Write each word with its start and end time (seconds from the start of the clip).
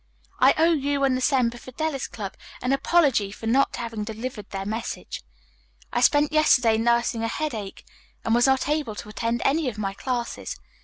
"I 0.39 0.55
owe 0.57 0.73
you 0.73 1.03
and 1.03 1.15
the 1.15 1.21
Semper 1.21 1.59
Fidelis 1.59 2.07
Club 2.07 2.33
an 2.59 2.73
apology 2.73 3.31
for 3.31 3.45
not 3.45 3.75
having 3.75 4.03
delivered 4.03 4.49
their 4.49 4.65
message. 4.65 5.21
I 5.93 6.01
spent 6.01 6.31
yesterday 6.31 6.79
nursing 6.79 7.21
a 7.21 7.27
headache 7.27 7.85
and 8.25 8.33
was 8.33 8.47
not 8.47 8.67
able 8.67 8.95
to 8.95 9.09
attend 9.09 9.43
any 9.45 9.69
of 9.69 9.77
my 9.77 9.93
classes. 9.93 10.59